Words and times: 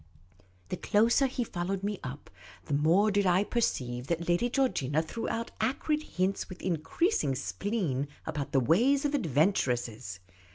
The 0.69 0.77
closer 0.77 1.27
he 1.27 1.43
followed 1.43 1.83
me 1.83 1.99
up, 2.03 2.31
the 2.65 2.73
more 2.73 3.11
did 3.11 3.27
I 3.27 3.43
perceive 3.43 4.07
that 4.07 4.27
Lady 4.27 4.49
Georgina 4.49 5.03
threw 5.03 5.29
out 5.29 5.51
acrid 5.61 6.01
hints 6.01 6.49
with 6.49 6.59
increasing 6.63 7.35
spleen 7.35 8.07
about 8.25 8.51
the 8.51 8.59
ways 8.59 9.05
of 9.05 9.13
adventuresses. 9.13 10.19